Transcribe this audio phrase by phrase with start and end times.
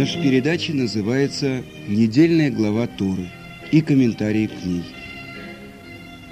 [0.00, 3.28] Наша передача называется «Недельная глава Торы»
[3.70, 4.82] и комментарии к ней.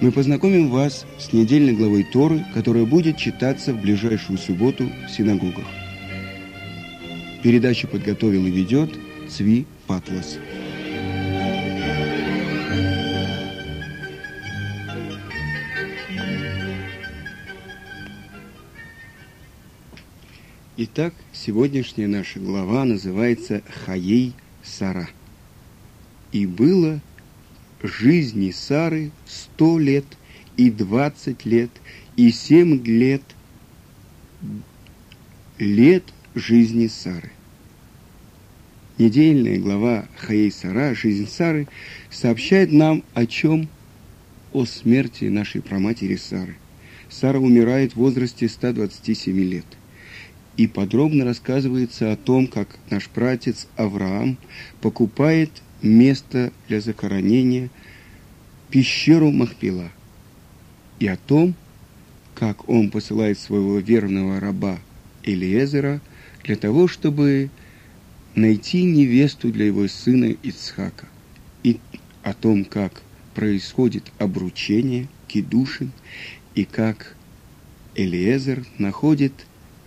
[0.00, 5.66] Мы познакомим вас с недельной главой Торы, которая будет читаться в ближайшую субботу в синагогах.
[7.42, 8.90] Передачу подготовил и ведет
[9.28, 10.38] Цви Патлас.
[20.76, 24.32] Итак, сегодняшняя наша глава называется «Хаей
[24.64, 25.08] Сара».
[26.32, 27.00] «И было
[27.84, 30.04] жизни Сары сто лет,
[30.56, 31.70] и двадцать лет,
[32.16, 33.22] и семь лет,
[35.58, 36.02] лет
[36.38, 37.30] жизни Сары».
[38.98, 41.68] Недельная глава Хаей Сара, жизнь Сары,
[42.10, 43.68] сообщает нам о чем?
[44.52, 46.56] О смерти нашей праматери Сары.
[47.08, 49.66] Сара умирает в возрасте 127 лет
[50.58, 54.36] и подробно рассказывается о том, как наш пратец Авраам
[54.80, 57.70] покупает место для захоронения
[58.68, 59.90] пещеру Махпила,
[60.98, 61.54] и о том,
[62.34, 64.80] как он посылает своего верного раба
[65.22, 66.00] Элиезера
[66.48, 67.50] для того, чтобы
[68.34, 71.06] найти невесту для его сына Ицхака,
[71.62, 71.78] и
[72.22, 73.02] о том, как
[73.34, 75.92] происходит обручение, кедушин,
[76.54, 77.14] и как
[77.94, 79.34] Элиезер находит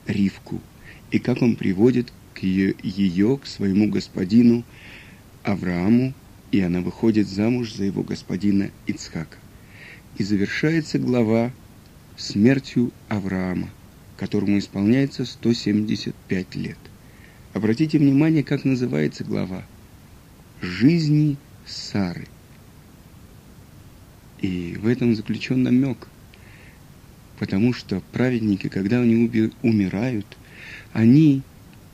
[0.06, 0.62] Ривку,
[1.10, 4.64] и как он приводит к ее, ее к своему господину
[5.42, 6.14] Аврааму,
[6.52, 9.40] и она выходит замуж за его господина Ицхака.
[10.20, 11.52] И завершается глава
[12.18, 13.70] смертью Авраама,
[14.22, 16.78] которому исполняется 175 лет.
[17.54, 19.66] Обратите внимание, как называется глава.
[20.62, 22.28] «Жизни Сары».
[24.40, 26.08] И в этом заключен намек–
[27.42, 30.28] Потому что праведники, когда они умирают,
[30.94, 31.42] они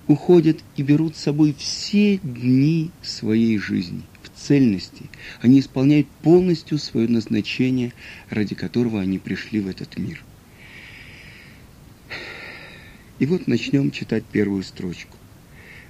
[0.05, 5.03] уходят и берут с собой все дни своей жизни в цельности.
[5.39, 7.93] Они исполняют полностью свое назначение,
[8.29, 10.21] ради которого они пришли в этот мир.
[13.19, 15.17] И вот начнем читать первую строчку.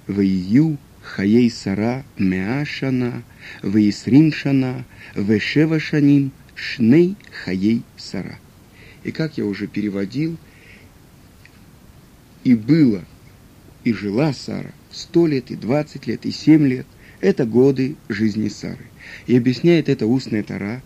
[0.06, 3.22] Ваию хаей сара меашана,
[3.62, 4.84] ваисрим шана,
[5.14, 8.38] вешева шаним, шней хаей сара–
[9.04, 10.36] и как я уже переводил,
[12.44, 13.04] и было,
[13.84, 16.86] и жила Сара сто лет, и двадцать лет, и семь лет.
[17.20, 18.84] Это годы жизни Сары.
[19.26, 20.82] И объясняет это устная Тара.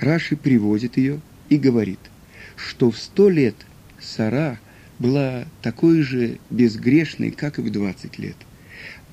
[0.00, 1.98] Раши приводит ее и говорит,
[2.56, 3.54] что в сто лет
[4.00, 4.58] Сара
[4.98, 8.36] была такой же безгрешной, как и в двадцать лет.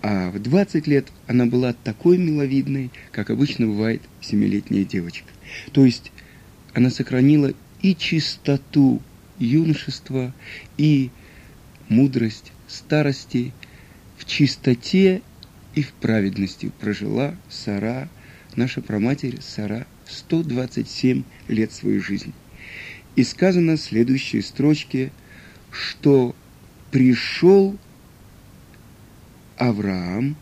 [0.02, 5.28] А в двадцать лет она была такой миловидной, как обычно бывает семилетняя девочка.
[5.72, 6.12] То есть
[6.74, 9.02] она сохранила и чистоту
[9.38, 10.34] юношества,
[10.78, 11.12] и
[11.90, 13.54] мудрость старости
[14.18, 15.22] в чистоте
[15.76, 18.10] и в праведности прожила Сара,
[18.56, 22.34] наша праматерь Сара, 127 лет своей жизни.
[23.16, 25.12] И сказано в следующей строчке,
[25.72, 26.36] что
[26.92, 27.78] пришел
[29.58, 30.36] Авраам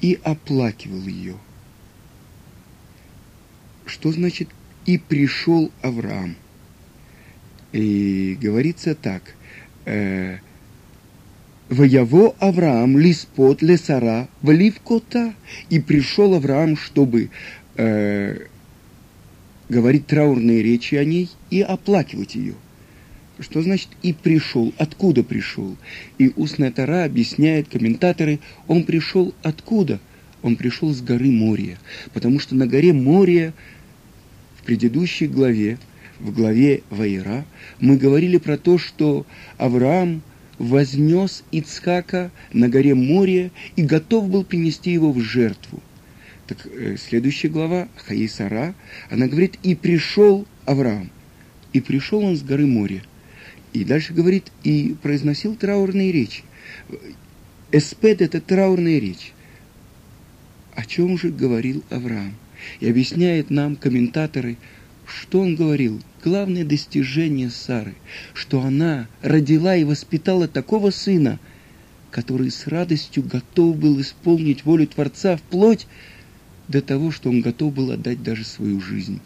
[0.00, 1.36] и оплакивал ее–
[3.92, 4.48] что значит
[4.86, 6.36] «и пришел Авраам»?
[7.72, 9.22] И говорится так.
[9.84, 10.38] Э,
[11.68, 15.34] Вояво Авраам лиспот лесара влив кота.
[15.70, 17.30] И пришел Авраам, чтобы
[17.76, 18.46] э,
[19.72, 22.54] говорить траурные речи о ней и оплакивать ее.
[23.40, 24.72] Что значит «и пришел»?
[24.78, 25.76] Откуда пришел?
[26.18, 28.38] И устная Тара объясняет, комментаторы,
[28.68, 29.98] он пришел откуда?
[30.42, 31.78] Он пришел с горы Мория,
[32.12, 33.54] потому что на горе Мория
[34.60, 35.78] в предыдущей главе,
[36.20, 37.44] в главе Ваера,
[37.80, 39.26] мы говорили про то, что
[39.56, 40.22] Авраам
[40.58, 45.82] вознес Ицхака на горе Мория и готов был принести его в жертву.
[46.52, 48.74] Так э, следующая глава, Хаисара,
[49.08, 51.10] она говорит, и пришел Авраам.
[51.72, 53.02] И пришел он с горы Мория.
[53.72, 56.42] И дальше говорит, и произносил траурные речи.
[57.70, 59.32] Эспед– это траурная речь.
[60.74, 62.34] О чем же говорил Авраам?
[62.80, 64.58] И объясняет нам комментаторы,
[65.06, 66.02] что он говорил.
[66.22, 67.94] Главное достижение Сары,
[68.34, 71.40] что она родила и воспитала такого сына,
[72.10, 75.86] который с радостью готов был исполнить волю Творца вплоть
[76.68, 79.20] до того, что он готов был отдать даже свою жизнь.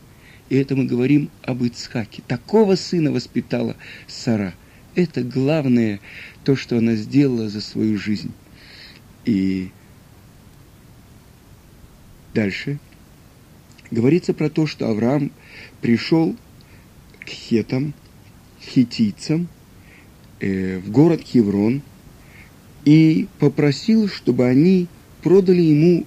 [0.48, 2.22] И это мы говорим об Ицхаке.
[2.26, 4.54] Такого сына воспитала Сара.
[4.94, 6.00] Это главное,
[6.44, 8.32] то, что она сделала за свою жизнь.
[9.24, 9.70] И
[12.32, 12.78] дальше
[13.90, 15.32] говорится про то, что Авраам
[15.80, 16.36] пришел
[17.20, 17.92] к хетам,
[18.60, 19.48] хитийцам,
[20.40, 21.82] э, в город Хеврон
[22.84, 24.86] и попросил, чтобы они
[25.22, 26.06] продали ему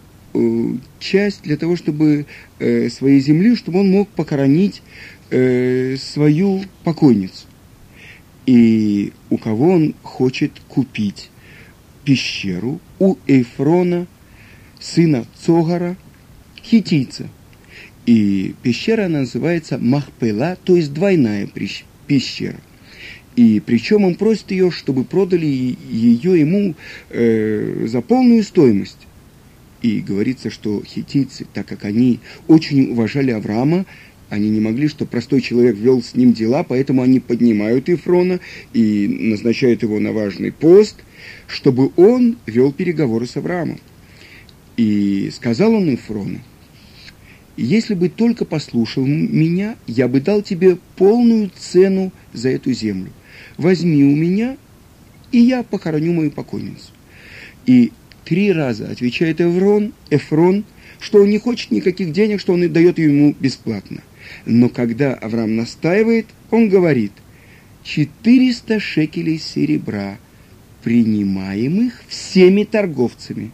[1.00, 2.26] часть для того, чтобы
[2.60, 4.82] э, своей земли, чтобы он мог похоронить
[5.30, 7.46] э, свою покойницу.
[8.46, 11.30] И у кого он хочет купить
[12.04, 12.80] пещеру?
[12.98, 14.08] У Эйфрона,
[14.80, 15.96] сына Цогара,
[16.64, 17.28] хитийца.
[18.06, 21.48] И пещера называется Махпела, то есть двойная
[22.08, 22.60] пещера.
[23.36, 26.76] И причем он просит ее, чтобы продали ее ему
[27.10, 28.98] э, за полную стоимость.
[29.82, 33.86] И говорится, что хитийцы, так как они очень уважали Авраама,
[34.30, 38.40] они не могли, что простой человек вел с ним дела, поэтому они поднимают Ефрона
[38.74, 40.98] и назначают его на важный пост,
[41.48, 43.80] чтобы он вел переговоры с Авраамом.
[44.78, 46.40] И сказал он Ефрону,
[47.58, 53.12] если бы только послушал меня, я бы дал тебе полную цену за эту землю
[53.60, 54.58] возьми у меня,
[55.32, 56.92] и я похороню мою покойницу.
[57.66, 57.92] И
[58.30, 60.64] три раза отвечает Эврон, Эфрон,
[61.00, 64.04] что он не хочет никаких денег, что он дает ему бесплатно.
[64.46, 67.12] Но когда Авраам настаивает, он говорит,
[67.84, 70.20] 400 шекелей серебра,
[70.84, 73.50] принимаемых всеми торговцами.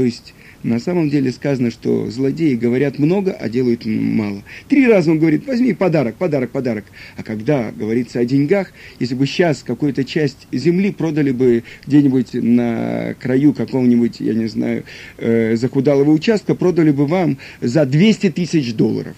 [0.00, 0.32] То есть
[0.62, 4.42] на самом деле сказано, что злодеи говорят много, а делают мало.
[4.66, 6.86] Три раза он говорит, возьми подарок, подарок, подарок.
[7.18, 13.14] А когда говорится о деньгах, если бы сейчас какую-то часть земли продали бы где-нибудь на
[13.20, 14.84] краю какого-нибудь, я не знаю,
[15.18, 19.16] э, захудалого участка, продали бы вам за 200 тысяч долларов,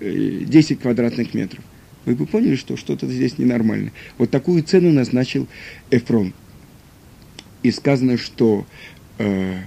[0.00, 1.64] э, 10 квадратных метров.
[2.04, 3.92] Вы бы поняли, что что-то здесь ненормально.
[4.18, 5.48] Вот такую цену назначил
[5.90, 6.34] Эфрон.
[7.62, 8.66] И сказано, что
[9.16, 9.60] э,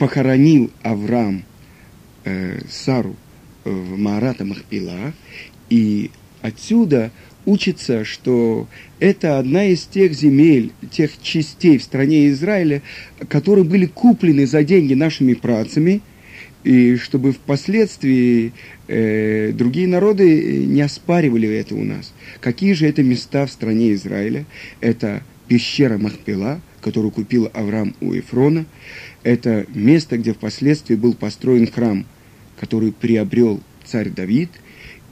[0.00, 1.44] похоронил Авраам
[2.24, 3.16] э, Сару
[3.64, 5.12] э, в Маарата Махпила,
[5.68, 6.10] и
[6.40, 7.10] отсюда
[7.44, 8.66] учится, что
[8.98, 12.80] это одна из тех земель, тех частей в стране Израиля,
[13.28, 16.00] которые были куплены за деньги нашими працами,
[16.64, 18.54] и чтобы впоследствии
[18.88, 22.14] э, другие народы не оспаривали это у нас.
[22.40, 24.46] Какие же это места в стране Израиля?
[24.80, 28.64] Это пещера Махпила, которую купил Авраам у Ефрона,
[29.22, 32.06] это место, где впоследствии был построен храм,
[32.58, 34.50] который приобрел царь Давид,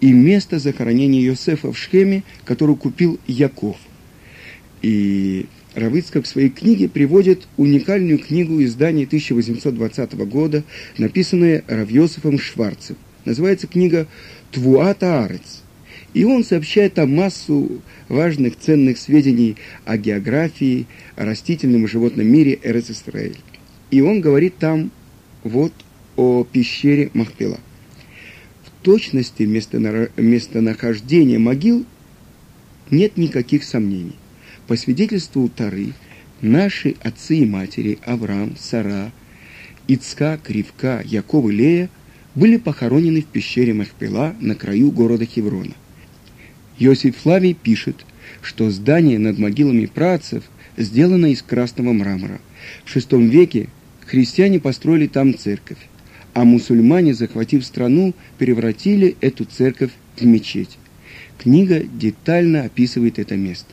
[0.01, 3.77] и место захоронения Йосефа в Шхеме, который купил Яков.
[4.81, 10.63] И Равыцкак в своей книге приводит уникальную книгу издания 1820 года,
[10.99, 12.97] написанная Равьосифом Шварцем.
[13.25, 14.07] Называется книга
[14.53, 15.63] «Твуата Арец».
[16.15, 22.59] И он сообщает там массу важных ценных сведений о географии, о растительном и животном мире
[22.63, 23.37] Эрец-Исраэль.
[23.91, 24.91] И он говорит там
[25.45, 25.73] вот
[26.17, 27.59] о пещере Махпела.
[28.65, 31.87] В точности местонахождения могил
[32.91, 34.17] нет никаких сомнений.
[34.67, 35.93] По свидетельству Тары,
[36.41, 39.13] наши отцы и матери Авраам, Сара,
[39.87, 41.91] Ицка, Ривка, Яков и Лея
[42.35, 45.75] были похоронены в пещере Махпела на краю города Хеврона.
[46.79, 48.05] Иосиф Флавий пишет,
[48.43, 50.45] что здание над могилами працев
[50.77, 52.41] сделано из красного мрамора.
[52.85, 53.69] В VI веке
[54.09, 55.79] христиане построили там церковь,
[56.35, 60.79] а мусульмане, захватив страну, превратили эту церковь в мечеть.
[61.39, 63.73] Книга детально описывает это место.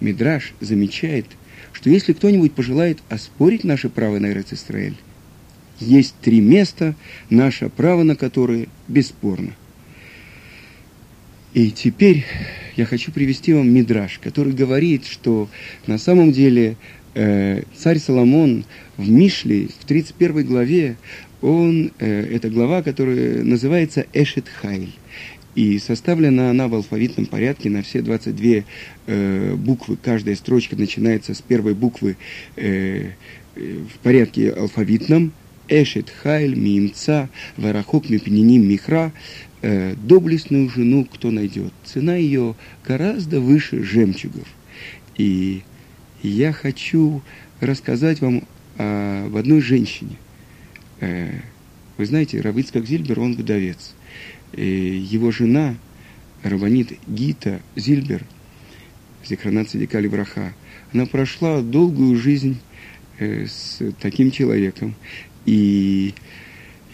[0.00, 1.26] Мидраш замечает,
[1.72, 4.96] что если кто-нибудь пожелает оспорить наше право на Израиль,
[5.78, 6.94] есть три места,
[7.28, 9.52] наше право на которые бесспорно.
[11.52, 12.24] И теперь
[12.76, 15.48] я хочу привести вам Мидраш, который говорит, что
[15.86, 16.76] на самом деле
[17.16, 18.64] э, царь Соломон
[18.96, 20.96] в Мишле, в 31 главе,
[21.40, 24.92] он, э, это глава, которая называется Эшет Хайль.
[25.54, 28.64] И составлена она в алфавитном порядке на все 22
[29.06, 29.96] э, буквы.
[29.96, 32.16] Каждая строчка начинается с первой буквы
[32.56, 33.12] э,
[33.54, 35.32] э, в порядке алфавитном.
[35.68, 39.12] Эшет Хайль, Мимца, Варахок, Мипениним, Михра.
[39.62, 41.72] Э, доблестную жену кто найдет?
[41.84, 42.54] Цена ее
[42.86, 44.46] гораздо выше жемчугов.
[45.16, 45.62] И
[46.28, 47.22] я хочу
[47.60, 48.44] рассказать вам
[48.78, 50.16] а, в одной женщине.
[51.00, 51.40] Э,
[51.96, 53.94] вы знаете, Равицкак Зильбер, он вдовец.
[54.52, 55.74] И его жена,
[56.42, 58.24] Раванит Гита Зильбер,
[59.24, 60.54] Зихранат Садикали Враха,
[60.92, 62.58] она прошла долгую жизнь
[63.18, 64.94] э, с таким человеком.
[65.44, 66.14] И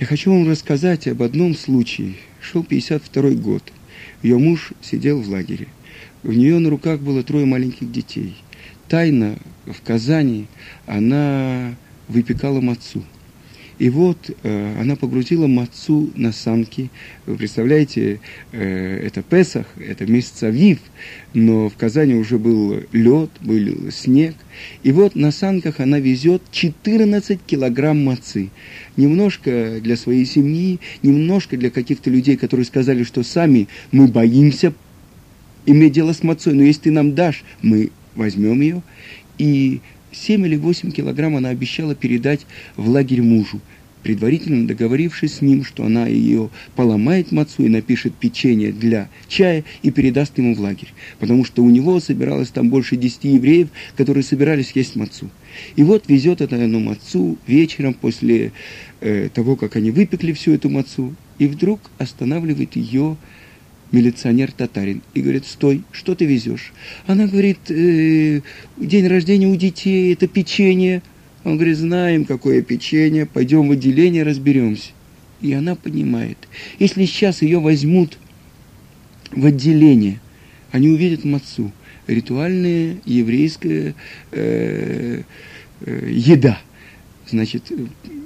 [0.00, 2.14] Я хочу вам рассказать об одном случае.
[2.40, 3.62] Шел 52 год.
[4.22, 5.68] Ее муж сидел в лагере.
[6.24, 8.34] У нее на руках было трое маленьких детей.
[8.92, 10.48] Тайно в Казани
[10.84, 11.74] она
[12.08, 13.02] выпекала мацу.
[13.78, 16.90] И вот э, она погрузила мацу на санки.
[17.24, 18.20] Вы представляете,
[18.52, 20.78] э, это Песах, это месяц Авив,
[21.32, 24.34] но в Казани уже был лед, был снег.
[24.82, 28.50] И вот на санках она везет 14 килограмм мацы.
[28.98, 34.74] Немножко для своей семьи, немножко для каких-то людей, которые сказали, что сами мы боимся
[35.64, 38.82] иметь дело с мацой, но если ты нам дашь, мы возьмем ее.
[39.38, 39.80] И
[40.12, 43.60] 7 или 8 килограмм она обещала передать в лагерь мужу,
[44.02, 49.90] предварительно договорившись с ним, что она ее поломает мацу и напишет печенье для чая и
[49.90, 50.92] передаст ему в лагерь.
[51.18, 55.30] Потому что у него собиралось там больше 10 евреев, которые собирались есть мацу.
[55.76, 58.52] И вот везет это на мацу вечером после
[59.00, 63.16] э, того, как они выпекли всю эту мацу, и вдруг останавливает ее
[63.92, 66.72] милиционер-татарин и говорит, стой, что ты везешь?
[67.06, 68.40] Она говорит, э,
[68.78, 71.02] день рождения у детей, это печенье.
[71.44, 74.90] Он говорит, знаем, какое печенье, пойдем в отделение, разберемся.
[75.40, 76.38] И она понимает,
[76.78, 78.18] если сейчас ее возьмут
[79.32, 80.20] в отделение,
[80.70, 81.72] они увидят мацу,
[82.06, 83.94] ритуальная еврейская
[84.30, 85.22] э,
[85.80, 86.58] э, еда.
[87.28, 87.72] Значит,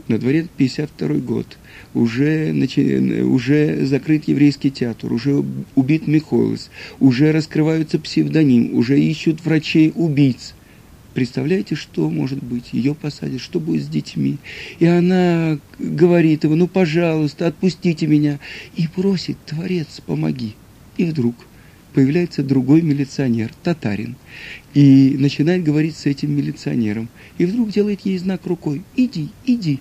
[0.08, 1.58] на дворе 52 год–
[1.96, 2.52] уже,
[3.24, 5.42] уже закрыт еврейский театр, уже
[5.74, 6.70] убит Михоэлс,
[7.00, 10.54] уже раскрываются псевдоним, уже ищут врачей-убийц.
[11.14, 12.72] Представляете, что может быть?
[12.72, 14.36] Ее посадят, что будет с детьми?
[14.78, 18.38] И она говорит ему, ну, пожалуйста, отпустите меня.
[18.76, 20.54] И просит, Творец, помоги.
[20.98, 21.34] И вдруг
[21.94, 24.16] появляется другой милиционер, татарин,
[24.74, 27.08] и начинает говорить с этим милиционером.
[27.38, 29.80] И вдруг делает ей знак рукой, иди, иди.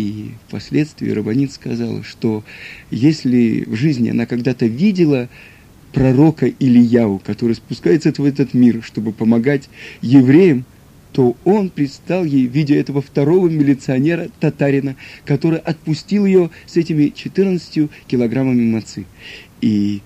[0.00, 2.42] И впоследствии Рабанит сказал, что
[2.90, 5.28] если в жизни она когда-то видела
[5.92, 9.68] пророка Ильяу, который спускается в этот мир, чтобы помогать
[10.00, 10.64] евреям,
[11.12, 17.12] то он предстал ей в виде этого второго милиционера, татарина, который отпустил ее с этими
[17.14, 19.04] 14 килограммами мацы.
[19.60, 20.00] И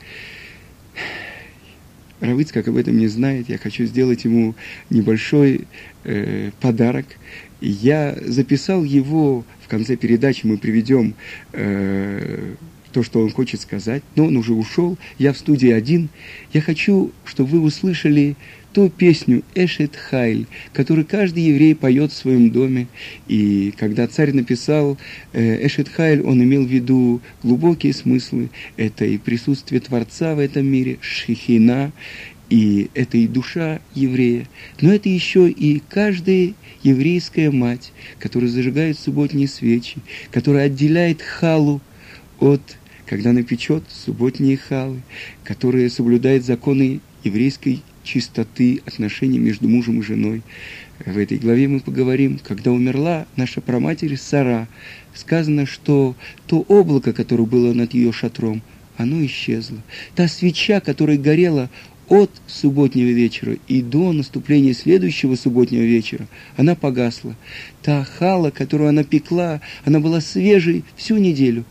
[2.24, 4.54] Равыц, как об этом не знает, я хочу сделать ему
[4.90, 5.66] небольшой
[6.04, 7.06] э, подарок.
[7.66, 11.14] Я записал его в конце передачи мы приведем
[11.52, 12.54] э,
[12.92, 16.11] то, что он хочет сказать, но он уже ушел, я в студии один.
[16.52, 18.37] Я хочу, чтобы вы услышали
[18.75, 22.88] ту песню «Эшет Хайль», которую каждый еврей поет в своем доме.
[23.26, 24.99] И когда царь написал
[25.33, 28.50] э, «Эшет Хайль», он имел в виду глубокие смыслы.
[28.76, 31.92] Это и присутствие Творца в этом мире, шихина,
[32.54, 34.46] и это и душа еврея,
[34.80, 39.96] но это еще и каждая еврейская мать, которая зажигает субботние свечи,
[40.30, 41.80] которая отделяет халу
[42.38, 42.62] от,
[43.06, 45.02] когда она печет субботние халы,
[45.42, 50.42] которая соблюдает законы еврейской чистоты отношений между мужем и женой.
[51.04, 54.68] В этой главе мы поговорим, когда умерла наша праматерь Сара,
[55.12, 56.14] сказано, что
[56.46, 58.62] то облако, которое было над ее шатром,
[58.96, 59.78] оно исчезло.
[60.14, 61.68] Та свеча, которая горела
[62.08, 67.37] от субботнего вечера и до наступления следующего субботнего вечера она погасла.
[67.82, 71.64] Та хала, которую она пекла, она была свежей всю неделю.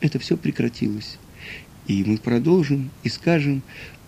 [0.00, 1.18] Это все прекратилось.
[1.86, 3.62] И мы продолжим и скажем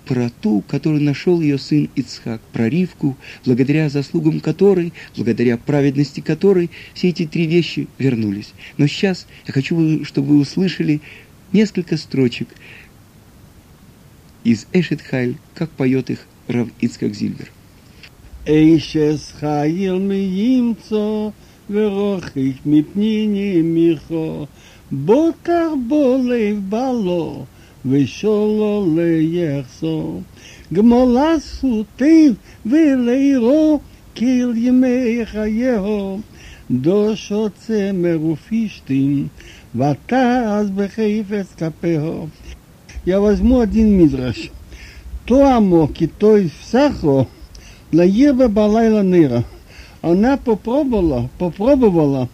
[0.06, 6.70] про ту, которую нашел ее сын Ицхак, про Ривку, благодаря заслугам которой, благодаря праведности которой
[6.94, 8.52] все эти три вещи вернулись.
[8.78, 11.00] Но сейчас я хочу, чтобы вы услышали
[11.52, 12.48] несколько строчек–
[14.45, 17.51] из Эшет Хайль, как поет их Рав Ицкак Зильбер.
[18.45, 21.29] Эшес Хайль ми ימצא
[21.69, 24.47] ורוחק מפניני מיכו,
[24.91, 27.45] בוקר בו לב בלו
[27.85, 30.21] ושולו ליחסו.
[30.73, 32.33] גמולה סוטיו
[32.65, 33.79] ולירו
[34.17, 36.19] כל ימי חייהו,
[36.71, 39.27] דושו צמר ופישתים,
[39.75, 42.27] ותעש בחפץ כפיהו.
[43.06, 44.50] Я возьму один мидраш.
[45.24, 47.26] То амоки, то есть сахо,
[47.92, 49.44] лаева балайла нира.
[50.02, 52.28] Она попробовала, попробовала,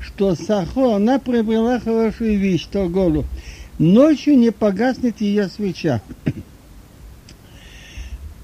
[0.00, 3.24] что сахо, она приобрела хорошую вещь, то голу.
[3.78, 6.02] Ночью не погаснет ее свеча.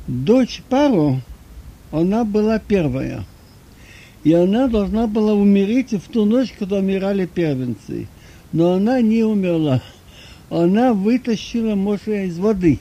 [0.07, 1.21] Дочь Пару,
[1.93, 3.25] она была первая.
[4.23, 8.07] И она должна была умереть в ту ночь, когда умирали первенцы.
[8.53, 9.83] Но она не умерла
[10.63, 12.79] она вытащила Моше из воды.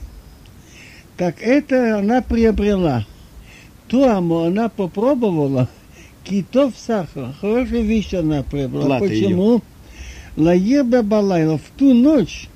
[1.16, 3.06] Так это она приобрела.
[3.88, 5.68] Туаму она попробовала,
[6.24, 7.34] китов сахар.
[7.40, 8.86] Хорошая вещь она приобрела.
[8.86, 9.54] Плата Почему?
[9.54, 9.60] Ее.
[10.36, 12.48] Лаеба Балайла в ту ночь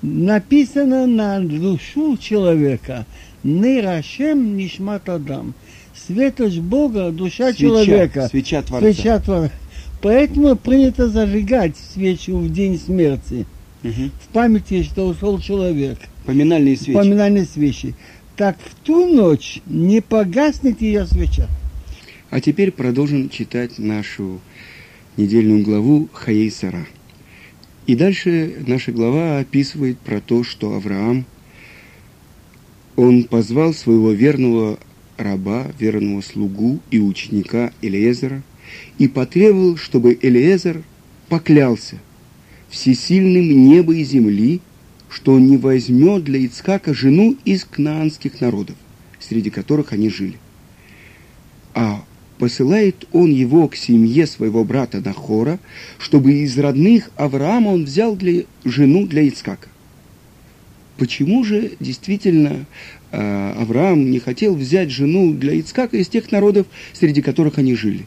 [0.00, 3.04] написано на душу человека
[3.42, 5.54] Нейрашем Нишмат Адам.
[5.94, 8.28] Светость Бога, душа Свеча, человека.
[8.28, 8.92] свеча Творца.
[8.92, 9.52] Свеча Творца.
[10.00, 13.46] Поэтому принято зажигать свечу в день смерти.
[13.82, 14.10] Мгм.
[14.20, 15.98] В памяти, что ушел человек.
[16.26, 16.94] Поминальные свечи.
[16.94, 17.94] Поминальные свечи.
[18.36, 21.48] Так в ту ночь не погаснет ее свеча.
[22.30, 24.40] А теперь продолжим читать нашу
[25.16, 26.86] недельную главу Хаей Сара.
[27.86, 31.24] И дальше наша глава описывает про то, что Авраам,
[32.96, 34.78] он позвал своего верного
[35.16, 38.42] раба, верного слугу и ученика Элиезера
[38.98, 40.82] и потребовал, чтобы Элиезер
[41.28, 41.98] поклялся
[42.68, 44.60] всесильным неба и земли,
[45.08, 48.76] что не возьмет для Ицхака жену из кнаанских народов,
[49.18, 50.38] среди которых они жили.
[51.74, 52.04] А
[52.38, 55.58] посылает он его к семье своего брата Нахора,
[55.98, 59.68] чтобы из родных Авраама он взял для, жену для Ицкака.
[60.98, 62.66] Почему же действительно
[63.12, 68.06] э, Авраам не хотел взять жену для Ицкака из тех народов, среди которых они жили?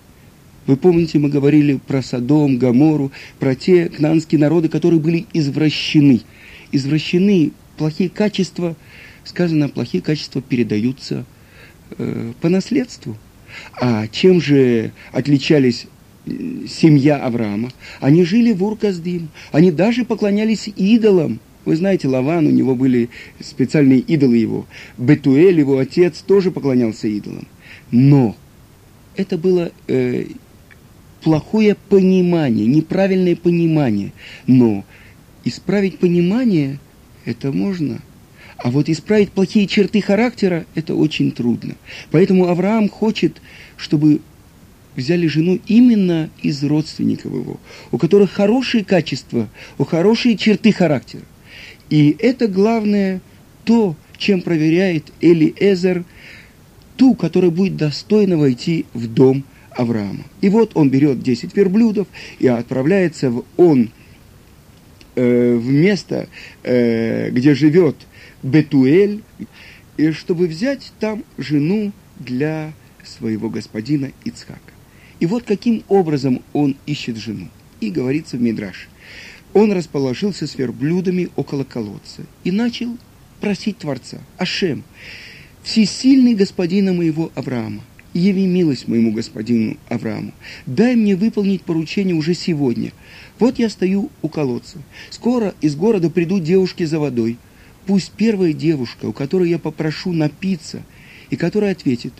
[0.68, 6.22] Вы помните, мы говорили про Содом, Гамору, про те кнанские народы, которые были извращены.
[6.72, 8.76] Извращены плохие качества,
[9.24, 11.26] сказано, плохие качества передаются
[11.98, 13.18] э, по наследству.
[13.80, 15.88] А чем же отличались
[16.26, 16.32] э,
[16.68, 17.72] семья Авраама?
[18.00, 21.40] Они жили в Урказдим, они даже поклонялись идолам.
[21.66, 24.66] Вы знаете, Лаван, у него были специальные идолы его.
[24.98, 27.48] Бетуэль, его отец, тоже поклонялся идолам.
[27.92, 28.36] Но
[29.16, 30.26] это было э,
[31.22, 34.12] плохое понимание, неправильное понимание.
[34.48, 34.84] Но
[35.44, 36.80] исправить понимание
[37.26, 38.02] это можно.
[38.58, 41.76] А вот исправить плохие черты характера это очень трудно.
[42.12, 43.42] Поэтому Авраам хочет,
[43.78, 44.22] чтобы
[44.96, 47.60] взяли жену именно из родственников его,
[47.92, 51.24] у которых хорошие качества, у хорошие черты характера.
[51.90, 53.22] И это главное
[53.64, 56.04] то, чем проверяет Эли Эзер,
[56.98, 59.44] ту, которая будет достойно войти в дом
[59.76, 60.24] Авраама.
[60.42, 62.08] И вот он берет 10 верблюдов
[62.40, 63.92] и отправляется в он
[65.16, 66.28] э, в место,
[66.64, 67.96] э, где живет
[68.44, 69.22] Бетуэль,
[69.98, 74.60] и чтобы взять там жену для своего господина Ицхака.
[75.20, 77.48] И вот каким образом он ищет жену.
[77.80, 78.90] И говорится в Мидраш.
[79.54, 82.98] Он расположился с верблюдами около колодца и начал
[83.40, 84.84] просить Творца, Ашем,
[85.64, 90.34] всесильный господина моего Авраама, яви милость моему господину Аврааму,
[90.66, 92.92] дай мне выполнить поручение уже сегодня.
[93.40, 94.80] Вот я стою у колодца.
[95.10, 97.38] Скоро из города придут девушки за водой.
[97.86, 100.84] Пусть первая девушка, у которой я попрошу напиться,
[101.30, 102.14] и которая ответит,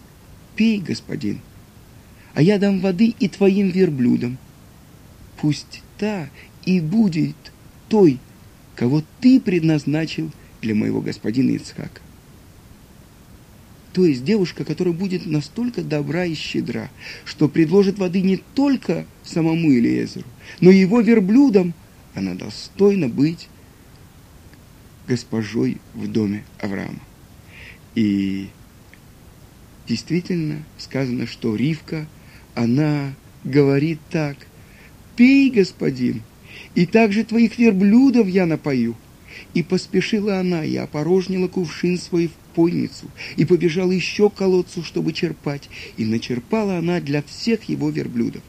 [0.56, 1.40] пей, господин,
[2.34, 4.38] а я дам воды и твоим верблюдам.
[5.40, 6.30] Пусть та
[6.66, 7.36] и будет
[7.90, 8.20] той,
[8.76, 12.02] кого ты предназначил для моего господина Ицхака.
[13.94, 16.90] То есть девушка, которая будет настолько добра и щедра,
[17.26, 20.26] что предложит воды не только самому Илиезеру,
[20.62, 21.74] но и его верблюдам,
[22.16, 23.50] она достойна быть
[25.08, 27.00] госпожой в доме Авраама.
[27.96, 28.48] И
[29.88, 32.08] действительно сказано, что Ривка,
[32.56, 34.38] она говорит так,
[35.18, 36.22] «Пей, господин,
[36.76, 38.96] и также твоих верблюдов я напою».
[39.54, 45.14] И поспешила она, и опорожнила кувшин свой в пойницу, и побежала еще к колодцу, чтобы
[45.14, 48.42] черпать, и начерпала она для всех его верблюдов.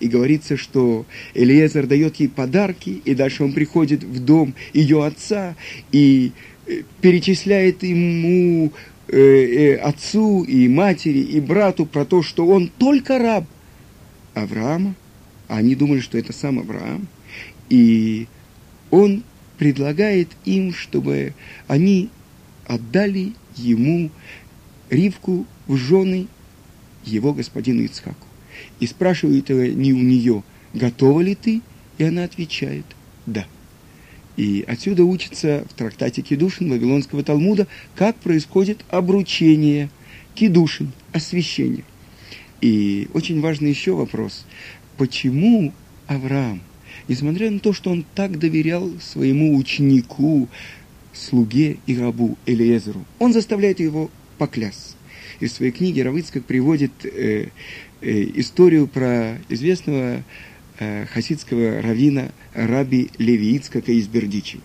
[0.00, 5.56] И говорится, что Элиезер дает ей подарки, и дальше он приходит в дом ее отца
[5.92, 6.32] и
[6.66, 8.72] э, перечисляет ему
[9.08, 13.44] э, э, отцу и матери и брату про то, что он только раб
[14.34, 14.94] Авраама,
[15.48, 17.06] а они думали, что это сам Авраам,
[17.68, 18.26] и
[18.90, 19.22] он
[19.58, 21.34] предлагает им, чтобы
[21.66, 22.10] они
[22.66, 24.10] отдали ему
[24.90, 26.28] Ривку в жены
[27.04, 28.26] его господину Ицхаку.
[28.80, 30.42] И спрашивают они у нее,
[30.74, 31.60] готова ли ты?
[31.98, 32.84] И она отвечает,
[33.26, 33.46] да.
[34.36, 37.66] И отсюда учится в трактате Кедушин Вавилонского Талмуда,
[37.96, 39.90] как происходит обручение
[40.34, 41.84] Кедушин, освящение.
[42.60, 44.44] И очень важный еще вопрос,
[44.96, 45.72] почему
[46.06, 46.62] Авраам,
[47.08, 50.48] несмотря на то, что он так доверял своему ученику,
[51.12, 54.96] слуге и рабу Элиезеру, он заставляет его поклясться.
[55.40, 57.48] И в своей книге Равыцкак приводит э,
[58.00, 60.22] э, историю про известного
[60.78, 64.62] э, хасидского равина Раби Леви Ицкака из Бердичева.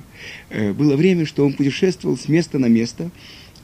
[0.50, 3.12] Э, было время, что он путешествовал с места на место,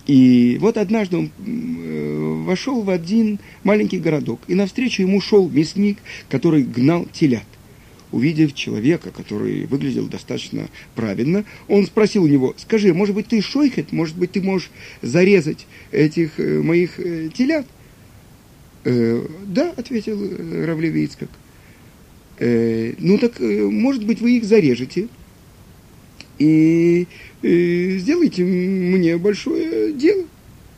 [0.10, 6.00] и вот однажды он э, вошел в один маленький городок, и навстречу ему шел мясник,
[6.30, 7.44] который гнал телят.
[8.12, 13.92] Увидев человека, который выглядел достаточно правильно, он спросил у него, скажи, может быть, ты шойхет,
[13.92, 14.70] может быть, ты можешь
[15.02, 17.66] зарезать этих э, моих э, телят?
[18.86, 21.30] Э, да, ответил э, Равлеви Ицкак.
[22.40, 25.08] Э, ну так, э, может быть, вы их зарежете
[26.38, 27.06] и
[27.42, 30.26] э, сделайте мне большое дело.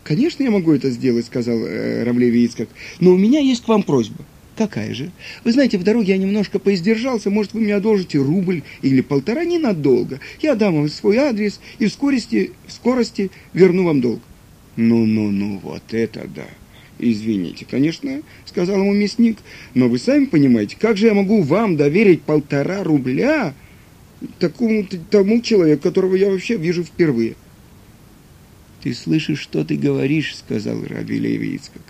[0.03, 3.83] Конечно, я могу это сделать, сказал э, Равлеви Ицкак, но у меня есть к вам
[3.83, 4.25] просьба.
[4.61, 5.09] Какая же?
[5.43, 10.19] Вы знаете, в дороге я немножко поиздержался, может, вы мне одолжите рубль или полтора ненадолго.
[10.39, 14.21] Я дам вам свой адрес и в скорости, в скорости верну вам долг.
[14.75, 16.45] Ну-ну-ну, вот это да.
[16.99, 19.39] Извините, конечно, сказал ему мясник,
[19.73, 23.55] но вы сами понимаете, как же я могу вам доверить полтора рубля
[24.37, 27.33] такому тому человеку, которого я вообще вижу впервые?
[28.83, 31.81] Ты слышишь, что ты говоришь, сказал Раби Леви Ицкак.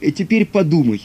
[0.00, 1.02] И теперь подумай,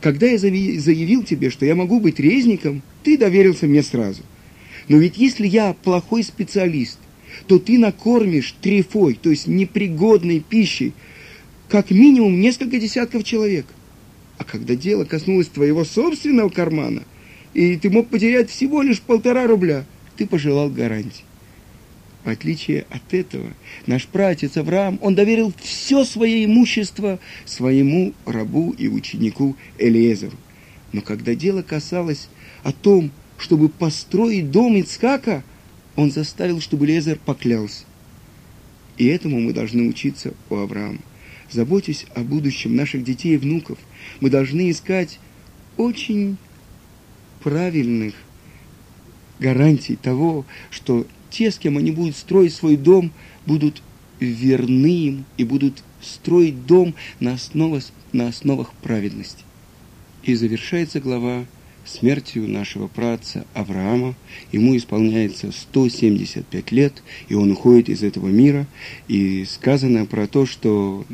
[0.00, 4.22] когда я заявил тебе, что я могу быть резником, ты доверился мне сразу.
[4.88, 6.98] Но ведь если я плохой специалист,
[7.46, 10.92] то ты накормишь трефой, то есть непригодной пищей,
[11.68, 13.66] как минимум несколько десятков человек.
[14.38, 17.04] А когда дело коснулось твоего собственного кармана,
[17.52, 19.84] и ты мог потерять всего лишь полтора рубля,
[20.16, 21.24] ты пожелал гарантии.
[22.24, 23.54] В отличие от этого,
[23.86, 30.36] наш пратец Авраам, он доверил все свое имущество своему рабу и ученику Элиезеру.
[30.92, 32.28] Но когда дело касалось
[32.62, 35.42] о том, чтобы построить дом Ицхака,
[35.96, 37.84] он заставил, чтобы Элиезер поклялся.
[38.98, 40.98] И этому мы должны учиться у Авраама.
[41.50, 43.78] Заботясь о будущем наших детей и внуков,
[44.20, 45.18] мы должны искать
[45.78, 46.36] очень
[47.42, 48.14] правильных
[49.38, 53.12] гарантий того, что те, с кем они будут строить свой дом,
[53.46, 53.82] будут
[54.18, 59.44] верны им и будут строить дом на, основах, на основах праведности.
[60.22, 61.46] И завершается глава
[61.84, 64.14] смертью нашего праца Авраама.
[64.52, 68.66] Ему исполняется 175 лет, и он уходит из этого мира.
[69.08, 71.04] И сказано про то, что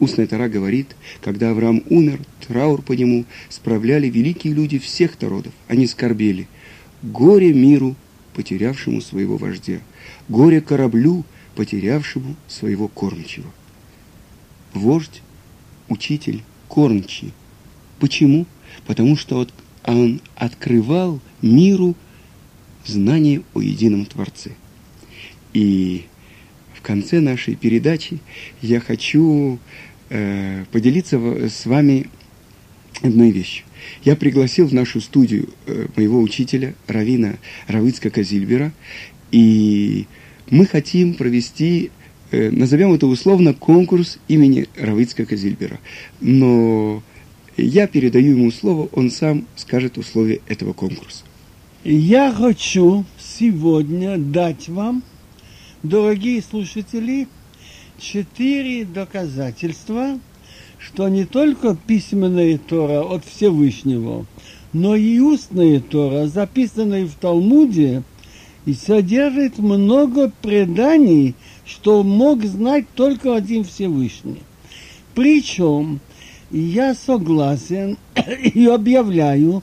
[0.00, 5.52] устная Тара говорит, когда Авраам умер, траур по нему справляли великие люди всех народов.
[5.68, 6.48] Они скорбели.
[7.02, 7.94] Горе миру
[8.38, 9.80] потерявшему своего вождя,
[10.28, 11.24] горе кораблю,
[11.56, 13.50] потерявшему своего кормчего.
[14.74, 15.22] Вождь,
[15.88, 17.32] учитель, кормчий.
[17.98, 18.46] Почему?
[18.86, 19.44] Потому что
[19.84, 21.96] он открывал миру
[22.86, 24.52] знание о едином Творце.
[25.52, 26.04] И
[26.74, 28.20] в конце нашей передачи
[28.62, 29.58] я хочу
[30.10, 32.06] э, поделиться с вами
[33.02, 33.64] одной вещью.
[34.04, 37.36] Я пригласил в нашу студию э, моего учителя, Равина
[37.66, 38.72] Равицка Казильбера,
[39.30, 40.06] и
[40.50, 41.90] мы хотим провести,
[42.30, 45.78] э, назовем это условно, конкурс имени Равицка Казильбера.
[46.20, 47.02] Но
[47.56, 51.24] я передаю ему слово, он сам скажет условия этого конкурса.
[51.84, 55.02] Я хочу сегодня дать вам,
[55.82, 57.28] дорогие слушатели,
[57.98, 60.18] четыре доказательства–
[60.78, 64.26] что не только письменная Тора от Всевышнего,
[64.72, 68.02] но и устная Тора, записанная в Талмуде,
[68.66, 74.42] и содержит много преданий, что мог знать только один Всевышний.
[75.14, 76.00] Причем
[76.50, 77.96] я согласен
[78.54, 79.62] и объявляю,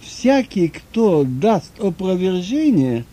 [0.00, 3.04] всякий, кто даст опровержение,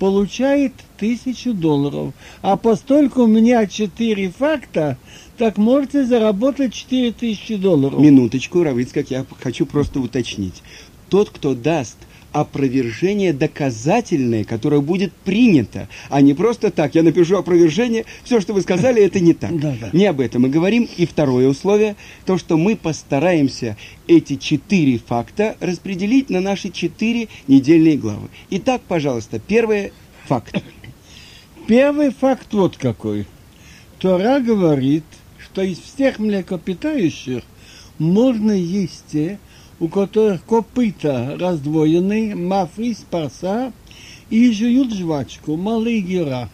[0.00, 2.14] получает тысячу долларов.
[2.42, 4.96] А постольку у меня четыре факта,
[5.36, 8.00] так можете заработать 4000 долларов.
[8.00, 10.62] Минуточку, Равицкак, я хочу просто уточнить.
[11.10, 11.98] Тот, кто даст
[12.32, 18.62] опровержение доказательное, которое будет принято, а не просто так, я напишу опровержение, все, что вы
[18.62, 19.50] сказали, это не так.
[19.60, 19.90] Да, да.
[19.92, 20.88] Не об этом мы говорим.
[20.96, 27.98] И второе условие, то, что мы постараемся эти четыре факта распределить на наши четыре недельные
[27.98, 28.28] главы.
[28.48, 29.92] Итак, пожалуйста, первый
[30.26, 30.62] факт.
[31.66, 33.26] Первый факт вот какой.
[33.98, 35.04] Тора говорит–
[35.52, 37.42] что из всех млекопитающих
[37.98, 39.38] можно есть те,
[39.80, 43.72] у которых копыта раздвоены, мафри, спарса,
[44.28, 46.48] и жуют жвачку, малые гера.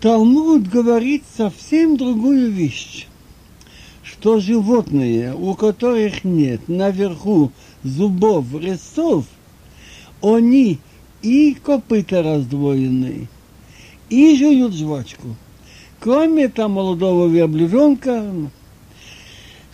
[0.00, 3.06] Талмуд говорит совсем другую вещь,
[4.02, 7.52] что животные, у которых нет наверху
[7.82, 9.26] зубов, резцов,
[10.22, 10.78] они
[11.22, 13.28] и копыта раздвоены,
[14.08, 15.36] и жуют жвачку.
[16.00, 18.32] Кроме там молодого верблюжонка,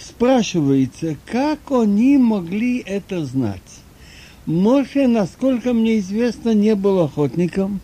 [0.09, 3.61] спрашивается, как они могли это знать.
[4.47, 7.81] Моше, насколько мне известно, не был охотником.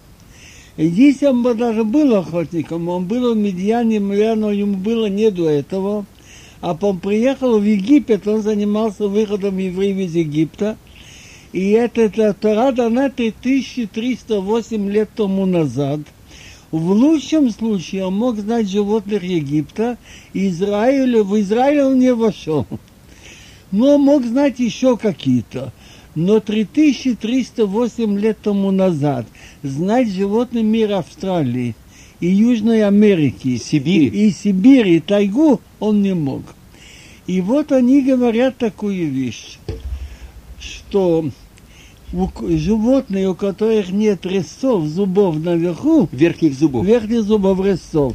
[0.77, 5.49] И если он даже был охотником, он был в Медьяне, наверное, ему было не до
[5.49, 6.07] этого.
[6.61, 10.79] А он приехал в Египет, он занимался выходом евреев из Египта.
[11.53, 16.01] И эта Тора дана 3308 лет тому назад.
[16.75, 19.97] В лучшем случае он мог знать животных Египта,
[20.33, 22.67] и Израиль, в Израиль он не вошел.
[23.71, 25.73] Но мог знать еще какие-то.
[26.17, 29.25] Но 3308 лет тому назад
[29.63, 31.77] знать животный мир Австралии
[32.19, 34.09] и Южной Америки, Сибири.
[34.09, 36.43] и, и Сибири, и тайгу он не мог.
[37.29, 39.59] И вот они говорят такую вещь,
[40.59, 41.31] что
[42.15, 46.87] у животные, у которых нет резцов, зубов наверху, Верхних зубов.
[46.87, 48.15] верхних зубов резцов,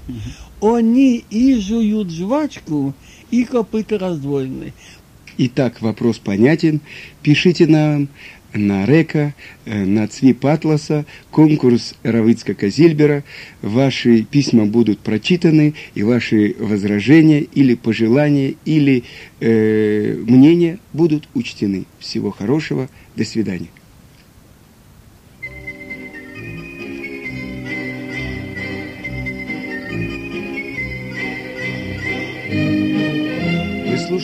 [0.61, 2.93] они и жуют жвачку,
[3.31, 4.73] и копыта раздвоены.
[5.37, 6.81] Итак, вопрос понятен.
[7.21, 8.09] Пишите нам
[8.53, 9.33] на Река,
[9.65, 13.23] э, на Цвип Атласа, конкурс Равицка Казильбера.
[13.61, 19.03] Ваши письма будут прочитаны, и ваши возражения или пожелания, или
[19.39, 21.85] э, мнения будут учтены.
[21.99, 22.89] Всего хорошего.
[23.15, 23.67] До свидания.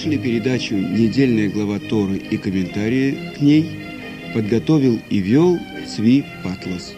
[0.05, 3.65] Слушали передачу «Недельная глава Торы» и комментарии к ней.
[4.35, 6.93] Подготовил и вел Цви Патлас.